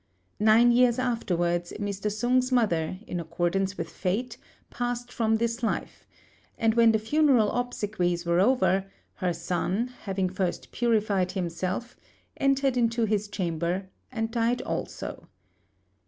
Nine 0.39 0.71
years 0.71 0.97
afterwards, 0.97 1.73
Mr. 1.79 2.11
Sung's 2.11 2.51
mother, 2.51 2.97
in 3.05 3.19
accordance 3.19 3.77
with 3.77 3.91
fate, 3.91 4.35
passed 4.71 5.11
from 5.11 5.37
this 5.37 5.61
life; 5.61 6.07
and 6.57 6.73
when 6.73 6.91
the 6.91 6.97
funeral 6.97 7.51
obsequies 7.51 8.25
were 8.25 8.39
over, 8.39 8.87
her 9.17 9.31
son, 9.31 9.93
having 10.05 10.27
first 10.27 10.71
purified 10.71 11.33
himself, 11.33 11.97
entered 12.37 12.77
into 12.77 13.05
his 13.05 13.27
chamber 13.27 13.89
and 14.11 14.31
died 14.31 14.63
also. 14.63 15.27